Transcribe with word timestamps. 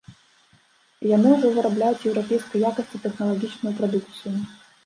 І 1.03 1.11
яны 1.17 1.33
ўжо 1.35 1.51
вырабляюць 1.57 2.05
еўрапейскай 2.13 2.65
якасці 2.71 3.03
тэхналагічную 3.07 3.73
прадукцыю. 3.83 4.37